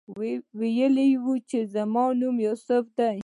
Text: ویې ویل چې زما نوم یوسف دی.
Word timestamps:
ویې 0.59 0.87
ویل 0.97 0.97
چې 1.49 1.59
زما 1.73 2.03
نوم 2.19 2.35
یوسف 2.47 2.85
دی. 2.97 3.17